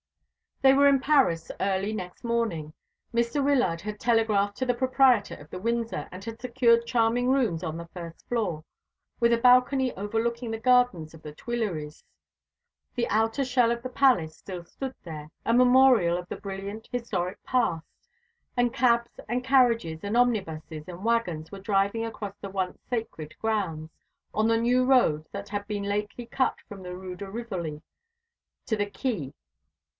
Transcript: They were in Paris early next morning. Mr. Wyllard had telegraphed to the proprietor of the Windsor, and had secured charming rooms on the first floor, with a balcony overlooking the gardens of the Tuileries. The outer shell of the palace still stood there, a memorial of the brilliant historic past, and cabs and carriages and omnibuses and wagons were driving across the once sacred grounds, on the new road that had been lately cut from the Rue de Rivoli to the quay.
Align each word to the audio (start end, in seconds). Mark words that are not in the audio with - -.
They 0.63 0.73
were 0.73 0.87
in 0.87 0.99
Paris 0.99 1.51
early 1.59 1.93
next 1.93 2.23
morning. 2.23 2.73
Mr. 3.13 3.43
Wyllard 3.43 3.81
had 3.81 3.99
telegraphed 3.99 4.55
to 4.57 4.65
the 4.65 4.73
proprietor 4.75 5.35
of 5.35 5.49
the 5.51 5.59
Windsor, 5.59 6.07
and 6.11 6.23
had 6.23 6.39
secured 6.39 6.87
charming 6.87 7.29
rooms 7.29 7.63
on 7.63 7.77
the 7.77 7.87
first 7.87 8.27
floor, 8.27 8.63
with 9.19 9.31
a 9.33 9.37
balcony 9.37 9.91
overlooking 9.95 10.49
the 10.51 10.59
gardens 10.59 11.13
of 11.13 11.21
the 11.21 11.33
Tuileries. 11.33 12.03
The 12.95 13.07
outer 13.09 13.43
shell 13.43 13.71
of 13.71 13.83
the 13.83 13.89
palace 13.89 14.37
still 14.37 14.63
stood 14.63 14.95
there, 15.03 15.29
a 15.45 15.53
memorial 15.53 16.17
of 16.17 16.27
the 16.29 16.35
brilliant 16.35 16.89
historic 16.91 17.43
past, 17.43 18.07
and 18.57 18.73
cabs 18.73 19.19
and 19.27 19.43
carriages 19.43 20.03
and 20.03 20.17
omnibuses 20.17 20.87
and 20.87 21.03
wagons 21.03 21.51
were 21.51 21.59
driving 21.59 22.05
across 22.05 22.35
the 22.39 22.49
once 22.49 22.79
sacred 22.87 23.35
grounds, 23.39 23.91
on 24.33 24.47
the 24.47 24.57
new 24.57 24.83
road 24.83 25.25
that 25.31 25.49
had 25.49 25.67
been 25.67 25.83
lately 25.83 26.25
cut 26.25 26.55
from 26.67 26.81
the 26.81 26.95
Rue 26.95 27.15
de 27.15 27.29
Rivoli 27.29 27.81
to 28.65 28.75
the 28.75 28.87
quay. 28.89 29.33